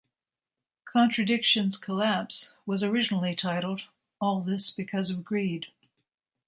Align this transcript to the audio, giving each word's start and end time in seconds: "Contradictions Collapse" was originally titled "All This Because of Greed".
"Contradictions 0.85 1.77
Collapse" 1.77 2.53
was 2.65 2.81
originally 2.81 3.35
titled 3.35 3.83
"All 4.19 4.41
This 4.41 4.71
Because 4.71 5.11
of 5.11 5.23
Greed". 5.23 5.67